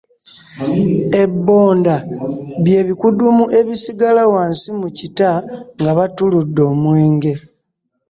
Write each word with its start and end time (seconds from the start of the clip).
Ebbonda 1.23 1.95
bye 2.63 2.81
bikudumu 2.87 3.45
ebisigala 3.59 4.23
wansi 4.33 4.69
mu 4.79 4.87
kita 4.97 5.31
nga 5.79 5.91
battuludde 5.97 6.61
omwenge. 6.71 7.33